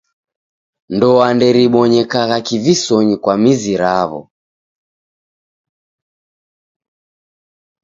Ndoa 0.95 1.27
nderibonyekagha 1.35 2.37
kivisonyi 2.47 3.15
kwa 3.23 3.35
mizi 3.41 3.73
raw'o. 3.81 4.21